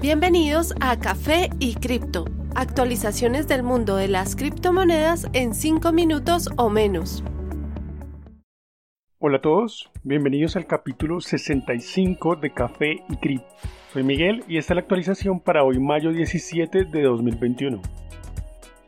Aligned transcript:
Bienvenidos 0.00 0.74
a 0.80 0.98
Café 0.98 1.50
y 1.58 1.74
Cripto, 1.74 2.24
actualizaciones 2.54 3.48
del 3.48 3.62
mundo 3.62 3.96
de 3.96 4.08
las 4.08 4.34
criptomonedas 4.34 5.26
en 5.34 5.52
5 5.52 5.92
minutos 5.92 6.48
o 6.56 6.70
menos. 6.70 7.22
Hola 9.18 9.36
a 9.36 9.40
todos, 9.42 9.90
bienvenidos 10.02 10.56
al 10.56 10.66
capítulo 10.66 11.20
65 11.20 12.36
de 12.36 12.50
Café 12.50 13.04
y 13.10 13.16
Cripto. 13.18 13.46
Soy 13.92 14.02
Miguel 14.02 14.42
y 14.48 14.56
esta 14.56 14.72
es 14.72 14.76
la 14.76 14.80
actualización 14.80 15.38
para 15.38 15.64
hoy 15.64 15.78
mayo 15.78 16.12
17 16.12 16.86
de 16.86 17.02
2021. 17.02 17.82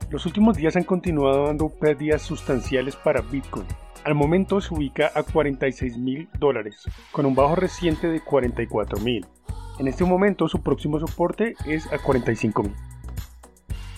Los 0.08 0.24
últimos 0.24 0.56
días 0.56 0.76
han 0.76 0.84
continuado 0.84 1.44
dando 1.44 1.68
pérdidas 1.68 2.22
sustanciales 2.22 2.96
para 2.96 3.20
Bitcoin. 3.20 3.66
Al 4.04 4.14
momento 4.14 4.62
se 4.62 4.72
ubica 4.72 5.12
a 5.14 5.24
46 5.24 5.98
mil 5.98 6.30
dólares, 6.38 6.88
con 7.12 7.26
un 7.26 7.34
bajo 7.34 7.54
reciente 7.54 8.08
de 8.08 8.20
44 8.22 8.98
mil. 9.00 9.26
En 9.78 9.88
este 9.88 10.04
momento 10.04 10.48
su 10.48 10.62
próximo 10.62 11.00
soporte 11.00 11.54
es 11.66 11.86
a 11.92 11.98
45.000. 11.98 12.72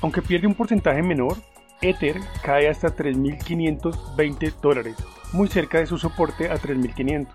Aunque 0.00 0.22
pierde 0.22 0.46
un 0.46 0.54
porcentaje 0.54 1.02
menor, 1.02 1.36
Ether 1.82 2.16
cae 2.42 2.68
hasta 2.68 2.94
3.520 2.94 4.54
dólares, 4.60 4.96
muy 5.32 5.48
cerca 5.48 5.78
de 5.78 5.86
su 5.86 5.98
soporte 5.98 6.48
a 6.48 6.56
3.500. 6.56 7.28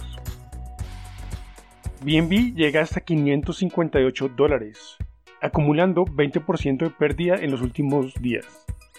BNB 2.01 2.55
llega 2.55 2.81
hasta 2.81 3.01
558 3.01 4.29
dólares, 4.29 4.97
acumulando 5.41 6.05
20% 6.05 6.77
de 6.77 6.89
pérdida 6.89 7.35
en 7.35 7.51
los 7.51 7.61
últimos 7.61 8.13
días. 8.21 8.45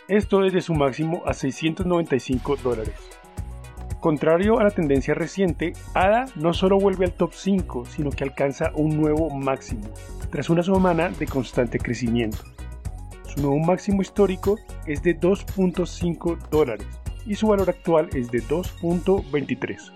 Esto 0.09 0.41
desde 0.41 0.61
su 0.61 0.75
máximo 0.75 1.23
a 1.25 1.33
695 1.33 2.57
dólares. 2.57 3.20
Contrario 4.01 4.59
a 4.59 4.65
la 4.65 4.71
tendencia 4.71 5.13
reciente, 5.13 5.75
ADA 5.93 6.25
no 6.35 6.55
solo 6.55 6.81
vuelve 6.81 7.05
al 7.05 7.13
top 7.13 7.35
5, 7.35 7.85
sino 7.85 8.09
que 8.09 8.25
alcanza 8.25 8.73
un 8.75 8.97
nuevo 8.99 9.29
máximo, 9.29 9.83
tras 10.31 10.49
una 10.49 10.63
semana 10.63 11.11
de 11.11 11.27
constante 11.27 11.79
crecimiento. 11.79 12.39
Su 13.27 13.43
nuevo 13.43 13.59
máximo 13.59 14.01
histórico 14.01 14.59
es 14.87 15.03
de 15.03 15.21
2.5 15.21 16.39
dólares 16.49 16.87
y 17.27 17.35
su 17.35 17.49
valor 17.49 17.69
actual 17.69 18.09
es 18.15 18.31
de 18.31 18.43
2.23. 18.43 19.93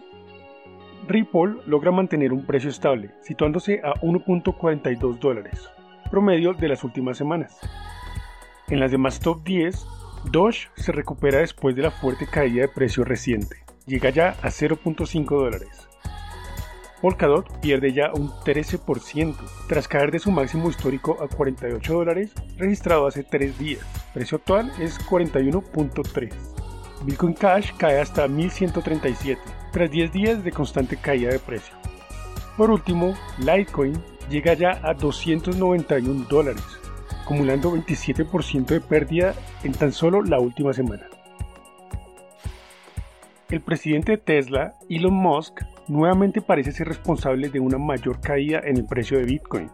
Ripple 1.09 1.57
logra 1.67 1.91
mantener 1.91 2.35
un 2.35 2.45
precio 2.45 2.69
estable, 2.69 3.11
situándose 3.23 3.81
a 3.83 3.95
1.42 4.03 5.19
dólares, 5.19 5.71
promedio 6.11 6.53
de 6.53 6.69
las 6.69 6.85
últimas 6.85 7.17
semanas. 7.17 7.59
En 8.69 8.81
las 8.81 8.91
demás 8.91 9.19
top 9.19 9.43
10, 9.45 9.87
Doge 10.31 10.69
se 10.75 10.93
recupera 10.93 11.39
después 11.39 11.75
de 11.75 11.83
la 11.83 11.91
fuerte 11.91 12.27
caída 12.27 12.63
de 12.63 12.69
precio 12.69 13.03
reciente 13.03 13.64
llega 13.87 14.11
ya 14.11 14.31
a 14.43 14.49
0.5 14.49 15.25
dólares. 15.29 15.89
Polkadot 17.01 17.61
pierde 17.61 17.93
ya 17.93 18.13
un 18.15 18.31
13% 18.31 19.35
tras 19.69 19.89
caer 19.89 20.11
de 20.11 20.19
su 20.19 20.31
máximo 20.31 20.71
histórico 20.71 21.19
a 21.23 21.29
48 21.29 21.93
dólares 21.93 22.33
registrado 22.57 23.07
hace 23.07 23.23
3 23.23 23.59
días. 23.59 23.83
Precio 24.15 24.39
actual 24.39 24.73
es 24.81 24.99
41.3. 25.07 26.33
Bitcoin 27.05 27.35
Cash 27.35 27.73
cae 27.77 28.01
hasta 28.01 28.27
1137 28.27 29.41
tras 29.73 29.91
10 29.91 30.13
días 30.13 30.45
de 30.45 30.53
constante 30.53 30.97
caída 30.97 31.31
de 31.31 31.39
precio. 31.39 31.75
Por 32.57 32.71
último, 32.71 33.15
Litecoin 33.39 34.01
llega 34.31 34.55
ya 34.55 34.81
a 34.83 34.95
291 34.95 36.27
dólares, 36.31 36.65
acumulando 37.23 37.73
27% 37.73 38.67
de 38.67 38.81
pérdida 38.81 39.35
en 39.63 39.73
tan 39.73 39.93
solo 39.93 40.23
la 40.23 40.39
última 40.39 40.73
semana. 40.73 41.07
El 43.51 43.61
presidente 43.61 44.13
de 44.13 44.19
Tesla, 44.19 44.75
Elon 44.89 45.15
Musk, 45.15 45.61
nuevamente 45.87 46.41
parece 46.41 46.73
ser 46.73 46.89
responsable 46.89 47.51
de 47.51 47.61
una 47.61 47.79
mayor 47.79 48.21
caída 48.21 48.61
en 48.65 48.79
el 48.79 48.87
precio 48.87 49.19
de 49.19 49.25
Bitcoin. 49.25 49.71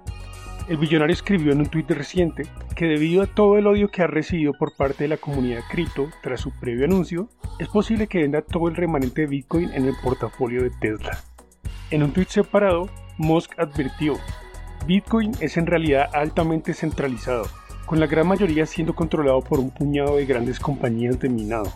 El 0.69 0.77
billonario 0.77 1.15
escribió 1.15 1.53
en 1.53 1.61
un 1.61 1.67
tuit 1.67 1.91
reciente 1.91 2.45
que 2.77 2.87
debido 2.87 3.23
a 3.23 3.27
todo 3.27 3.59
el 3.59 3.67
odio 3.67 3.89
que 3.89 4.03
ha 4.03 4.07
recibido 4.07 4.53
por 4.53 4.77
parte 4.77 5.05
de 5.05 5.09
la 5.09 5.17
comunidad 5.17 5.63
cripto 5.71 6.09
tras 6.23 6.41
su 6.41 6.51
previo 6.59 6.85
anuncio, 6.85 7.29
es 7.59 7.69
posible 7.69 8.07
que 8.07 8.19
venda 8.19 8.43
todo 8.43 8.69
el 8.69 8.77
remanente 8.77 9.23
de 9.23 9.29
Bitcoin 9.29 9.71
en 9.73 9.87
el 9.87 9.95
portafolio 10.03 10.63
de 10.63 10.71
Tesla. 10.71 11.19
En 11.91 12.03
un 12.03 12.13
tuit 12.13 12.29
separado, 12.29 12.89
Musk 13.19 13.59
advirtió, 13.59 14.15
Bitcoin 14.87 15.33
es 15.41 15.57
en 15.57 15.67
realidad 15.67 16.09
altamente 16.13 16.75
centralizado, 16.75 17.47
con 17.87 18.01
la 18.01 18.07
gran 18.07 18.27
mayoría 18.27 18.67
siendo 18.67 18.95
controlado 18.95 19.41
por 19.41 19.61
un 19.61 19.71
puñado 19.71 20.17
de 20.17 20.27
grandes 20.27 20.59
compañías 20.59 21.19
de 21.21 21.29
minado. 21.29 21.73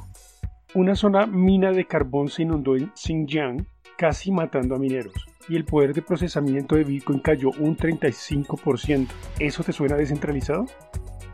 Una 0.76 0.96
zona 0.96 1.24
mina 1.26 1.70
de 1.70 1.84
carbón 1.84 2.28
se 2.28 2.42
inundó 2.42 2.74
en 2.74 2.90
Xinjiang, 2.96 3.64
casi 3.96 4.32
matando 4.32 4.74
a 4.74 4.78
mineros, 4.80 5.14
y 5.48 5.54
el 5.54 5.64
poder 5.64 5.94
de 5.94 6.02
procesamiento 6.02 6.74
de 6.74 6.82
Bitcoin 6.82 7.20
cayó 7.20 7.50
un 7.60 7.76
35%. 7.76 9.06
¿Eso 9.38 9.62
te 9.62 9.72
suena 9.72 9.94
descentralizado? 9.94 10.66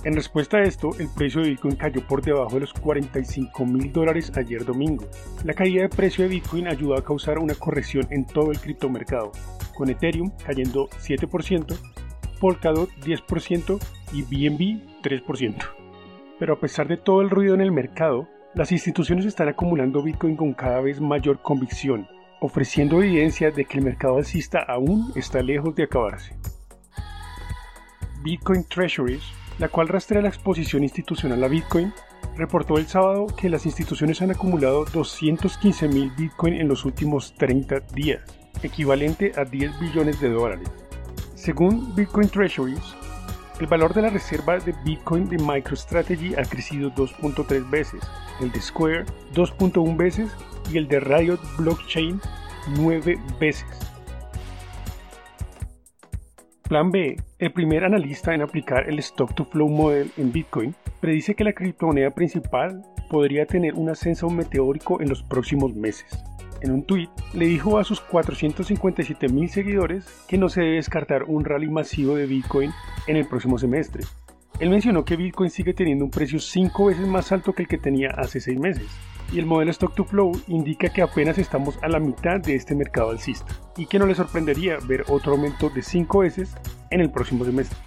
En 0.05 0.15
respuesta 0.15 0.59
a 0.59 0.63
esto, 0.65 0.91
el 0.99 1.09
precio 1.09 1.41
de 1.41 1.49
Bitcoin 1.49 1.77
cayó 1.77 2.07
por 2.07 2.21
debajo 2.21 2.57
de 2.57 2.61
los 2.61 2.75
45 2.75 3.65
mil 3.65 3.91
dólares 3.91 4.31
ayer 4.37 4.63
domingo. 4.63 5.07
La 5.43 5.55
caída 5.55 5.81
de 5.81 5.89
precio 5.89 6.25
de 6.25 6.29
Bitcoin 6.29 6.69
ayudó 6.69 6.99
a 6.99 7.03
causar 7.03 7.39
una 7.39 7.55
corrección 7.55 8.07
en 8.11 8.27
todo 8.27 8.51
el 8.51 8.61
criptomercado, 8.61 9.33
con 9.75 9.89
Ethereum 9.89 10.33
cayendo 10.45 10.91
7%, 10.99 11.79
Polkadot 12.39 12.91
10% 12.91 13.79
y 14.13 14.21
BNB 14.21 15.03
3%. 15.03 15.57
Pero 16.39 16.53
a 16.53 16.61
pesar 16.61 16.89
de 16.89 16.99
todo 16.99 17.23
el 17.23 17.31
ruido 17.31 17.55
en 17.55 17.63
el 17.63 17.73
mercado, 17.73 18.29
las 18.55 18.73
instituciones 18.73 19.27
están 19.27 19.49
acumulando 19.49 20.03
Bitcoin 20.03 20.37
con 20.37 20.55
cada 20.55 20.81
vez 20.81 21.01
mayor 21.01 21.41
convicción, 21.41 22.09
ofreciendo 22.41 23.01
evidencia 23.01 23.53
de 23.53 23.65
que 23.65 23.79
el 23.79 23.85
mercado 23.85 24.17
alcista 24.17 24.61
aún 24.61 25.13
está 25.15 25.41
lejos 25.41 25.75
de 25.77 25.85
acabarse. 25.85 26.37
Bitcoin 28.23 28.65
Treasuries, 28.65 29.23
la 29.59 29.69
cual 29.69 29.89
rastrea 29.89 30.23
la 30.23 30.29
exposición 30.29 30.83
institucional 30.83 31.43
a 31.45 31.49
Bitcoin, 31.49 31.93
reportó 32.37 32.77
el 32.77 32.87
sábado 32.87 33.29
que 33.29 33.49
las 33.49 33.67
instituciones 33.67 34.21
han 34.21 34.33
acumulado 34.33 34.85
215.000 34.87 36.17
Bitcoin 36.17 36.55
en 36.55 36.67
los 36.67 36.85
últimos 36.85 37.35
30 37.35 37.81
días, 37.95 38.23
equivalente 38.63 39.33
a 39.37 39.45
10 39.45 39.79
billones 39.79 40.21
de 40.21 40.29
dólares. 40.29 40.69
Según 41.35 41.95
Bitcoin 41.95 42.29
Treasuries, 42.29 42.97
el 43.61 43.67
valor 43.67 43.93
de 43.93 44.03
la 44.03 44.09
reserva 44.09 44.59
de 44.59 44.75
Bitcoin 44.85 45.29
de 45.29 45.37
MicroStrategy 45.37 46.35
ha 46.35 46.43
crecido 46.45 46.91
2.3 46.93 47.69
veces, 47.69 48.01
el 48.41 48.51
de 48.51 48.61
Square 48.61 49.05
2.1 49.35 49.97
veces 49.97 50.35
y 50.73 50.79
el 50.79 50.89
de 50.89 50.99
Riot 51.01 51.41
Blockchain 51.59 52.21
9 52.79 53.19
veces. 53.39 53.69
Plan 56.63 56.91
B, 56.91 57.17
el 57.39 57.53
primer 57.53 57.85
analista 57.85 58.33
en 58.35 58.43
aplicar 58.43 58.89
el 58.89 58.99
Stock 59.01 59.35
to 59.35 59.45
Flow 59.45 59.69
Model 59.69 60.11
en 60.17 60.33
Bitcoin, 60.33 60.75
predice 61.01 61.35
que 61.35 61.45
la 61.45 61.53
criptomoneda 61.53 62.11
principal 62.11 62.83
podría 63.11 63.45
tener 63.45 63.75
un 63.75 63.91
ascenso 63.91 64.31
meteórico 64.31 65.03
en 65.03 65.09
los 65.11 65.23
próximos 65.23 65.75
meses 65.75 66.30
en 66.63 66.73
un 66.73 66.85
tuit, 66.85 67.11
le 67.33 67.47
dijo 67.47 67.79
a 67.79 67.85
sus 67.85 68.01
457 68.01 69.29
mil 69.29 69.49
seguidores 69.49 70.07
que 70.29 70.39
no 70.39 70.49
se 70.49 70.61
debe 70.61 70.77
descartar 70.77 71.25
un 71.25 71.45
rally 71.45 71.69
masivo 71.69 72.15
de 72.15 72.27
Bitcoin 72.27 72.71
en 73.07 73.17
el 73.17 73.27
próximo 73.27 73.59
semestre. 73.59 74.05
Él 74.59 74.69
mencionó 74.69 75.05
que 75.05 75.17
Bitcoin 75.17 75.51
sigue 75.51 75.73
teniendo 75.73 76.05
un 76.05 76.11
precio 76.11 76.39
5 76.39 76.87
veces 76.87 77.07
más 77.07 77.33
alto 77.33 77.55
que 77.55 77.63
el 77.63 77.69
que 77.69 77.79
tenía 77.79 78.11
hace 78.11 78.41
6 78.41 78.59
meses, 78.59 78.89
y 79.33 79.39
el 79.39 79.47
modelo 79.47 79.71
Stock 79.71 79.95
to 79.95 80.05
Flow 80.05 80.33
indica 80.49 80.91
que 80.91 81.03
apenas 81.03 81.39
estamos 81.39 81.79
a 81.83 81.89
la 81.89 81.99
mitad 82.01 82.41
de 82.41 82.57
este 82.57 82.75
mercado 82.75 83.11
alcista, 83.11 83.47
y 83.77 83.87
que 83.87 83.99
no 83.99 84.07
le 84.07 84.15
sorprendería 84.15 84.77
ver 84.87 85.05
otro 85.09 85.33
aumento 85.33 85.71
de 85.71 85.83
5 85.83 86.19
veces 86.19 86.55
en 86.91 87.01
el 87.01 87.11
próximo 87.11 87.45
semestre. 87.45 87.79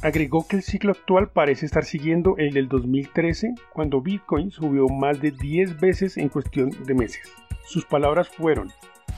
Agregó 0.00 0.46
que 0.46 0.54
el 0.54 0.62
ciclo 0.62 0.92
actual 0.92 1.30
parece 1.30 1.66
estar 1.66 1.84
siguiendo 1.84 2.36
el 2.36 2.52
del 2.52 2.68
2013, 2.68 3.54
cuando 3.72 4.00
Bitcoin 4.00 4.52
subió 4.52 4.86
más 4.86 5.20
de 5.20 5.32
10 5.32 5.80
veces 5.80 6.16
en 6.16 6.28
cuestión 6.28 6.70
de 6.86 6.94
meses. 6.94 7.32
Sus 7.68 7.84
palabras 7.84 8.30
fueron, 8.30 8.72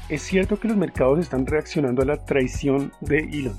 es 0.09 0.23
cierto 0.23 0.59
que 0.59 0.67
los 0.67 0.77
mercados 0.77 1.21
están 1.21 1.47
reaccionando 1.47 2.03
a 2.03 2.05
la 2.05 2.25
traición 2.25 2.91
de 3.01 3.19
Elon, 3.19 3.55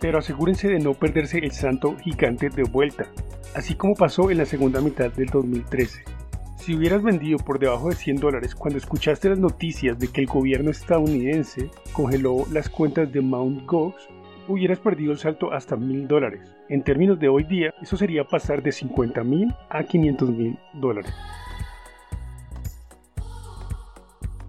pero 0.00 0.18
asegúrense 0.18 0.66
de 0.66 0.78
no 0.78 0.94
perderse 0.94 1.40
el 1.40 1.52
santo 1.52 1.94
gigante 1.98 2.48
de 2.48 2.62
vuelta, 2.62 3.04
así 3.54 3.74
como 3.74 3.94
pasó 3.94 4.30
en 4.30 4.38
la 4.38 4.46
segunda 4.46 4.80
mitad 4.80 5.12
del 5.12 5.26
2013. 5.26 6.04
Si 6.56 6.74
hubieras 6.74 7.02
vendido 7.02 7.36
por 7.36 7.58
debajo 7.58 7.90
de 7.90 7.96
100 7.96 8.16
dólares 8.16 8.54
cuando 8.54 8.78
escuchaste 8.78 9.28
las 9.28 9.38
noticias 9.38 9.98
de 9.98 10.08
que 10.08 10.22
el 10.22 10.26
gobierno 10.26 10.70
estadounidense 10.70 11.70
congeló 11.92 12.46
las 12.50 12.70
cuentas 12.70 13.12
de 13.12 13.20
Mt. 13.20 13.66
Gox, 13.66 14.08
hubieras 14.48 14.78
perdido 14.78 15.12
el 15.12 15.18
salto 15.18 15.52
hasta 15.52 15.76
1000 15.76 16.08
dólares. 16.08 16.56
En 16.70 16.82
términos 16.82 17.20
de 17.20 17.28
hoy 17.28 17.44
día, 17.44 17.74
eso 17.82 17.98
sería 17.98 18.24
pasar 18.24 18.62
de 18.62 18.72
50 18.72 19.22
mil 19.22 19.54
a 19.68 19.84
500 19.84 20.30
mil 20.30 20.58
dólares. 20.72 21.12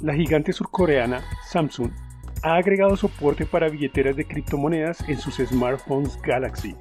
La 0.01 0.15
gigante 0.15 0.51
surcoreana 0.51 1.23
Samsung 1.47 1.91
ha 2.43 2.55
agregado 2.55 2.95
soporte 2.95 3.45
para 3.45 3.69
billeteras 3.69 4.15
de 4.15 4.25
criptomonedas 4.25 5.07
en 5.07 5.17
sus 5.19 5.35
smartphones 5.35 6.19
Galaxy. 6.23 6.75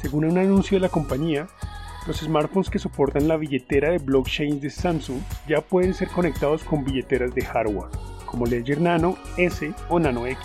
Según 0.00 0.24
un 0.24 0.38
anuncio 0.38 0.76
de 0.76 0.80
la 0.80 0.88
compañía, 0.88 1.46
los 2.08 2.18
smartphones 2.18 2.68
que 2.68 2.80
soportan 2.80 3.28
la 3.28 3.36
billetera 3.36 3.92
de 3.92 3.98
blockchain 3.98 4.60
de 4.60 4.70
Samsung 4.70 5.20
ya 5.46 5.60
pueden 5.60 5.94
ser 5.94 6.08
conectados 6.08 6.64
con 6.64 6.84
billeteras 6.84 7.32
de 7.32 7.44
hardware, 7.44 7.90
como 8.26 8.44
Ledger 8.44 8.80
Nano 8.80 9.16
S 9.36 9.72
o 9.88 10.00
Nano 10.00 10.26
X. 10.26 10.38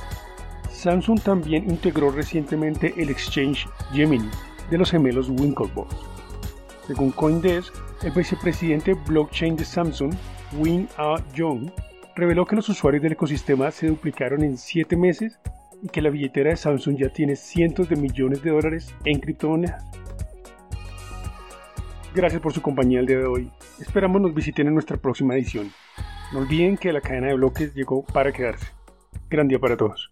Samsung 0.71 1.19
también 1.21 1.67
integró 1.67 2.11
recientemente 2.11 2.93
el 2.97 3.09
exchange 3.09 3.67
Gemini 3.91 4.29
de 4.69 4.77
los 4.77 4.91
gemelos 4.91 5.29
Winklevoss. 5.29 5.95
Según 6.85 7.09
Coindesk, 7.09 7.73
el 8.03 8.11
vicepresidente 8.11 8.93
blockchain 8.93 9.55
de 9.55 9.65
Samsung, 9.65 10.13
Win 10.53 10.87
A. 10.97 11.17
Jong, 11.37 11.71
reveló 12.15 12.45
que 12.45 12.55
los 12.55 12.69
usuarios 12.69 13.03
del 13.03 13.13
ecosistema 13.13 13.69
se 13.71 13.87
duplicaron 13.87 14.43
en 14.43 14.57
7 14.57 14.95
meses 14.95 15.39
y 15.81 15.89
que 15.89 16.01
la 16.01 16.09
billetera 16.09 16.49
de 16.49 16.55
Samsung 16.55 16.97
ya 16.97 17.09
tiene 17.09 17.35
cientos 17.35 17.89
de 17.89 17.95
millones 17.95 18.41
de 18.41 18.51
dólares 18.51 18.95
en 19.05 19.19
criptomonedas. 19.19 19.83
Gracias 22.15 22.41
por 22.41 22.53
su 22.53 22.61
compañía 22.61 22.99
el 22.99 23.05
día 23.05 23.19
de 23.19 23.25
hoy. 23.25 23.51
Esperamos 23.79 24.21
nos 24.21 24.33
visiten 24.33 24.67
en 24.67 24.73
nuestra 24.73 24.97
próxima 24.97 25.35
edición. 25.35 25.71
No 26.33 26.39
olviden 26.39 26.77
que 26.77 26.91
la 26.91 27.01
cadena 27.01 27.27
de 27.27 27.35
bloques 27.35 27.75
llegó 27.75 28.03
para 28.03 28.31
quedarse. 28.31 28.67
Gran 29.29 29.47
día 29.47 29.59
para 29.59 29.77
todos. 29.77 30.11